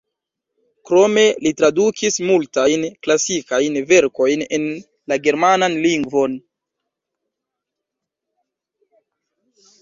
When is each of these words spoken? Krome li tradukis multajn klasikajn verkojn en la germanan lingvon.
Krome 0.89 1.25
li 1.41 1.49
tradukis 1.57 2.15
multajn 2.29 2.85
klasikajn 3.07 3.77
verkojn 3.91 4.45
en 4.57 4.65
la 5.13 5.19
germanan 5.29 5.77
lingvon. 5.85 6.39